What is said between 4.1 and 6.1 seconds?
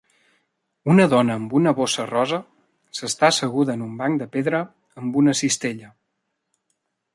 de pedra amb una cistella